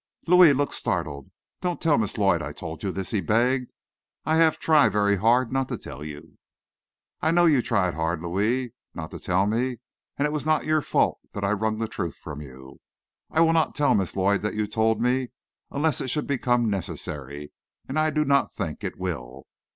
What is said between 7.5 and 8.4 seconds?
tried hard,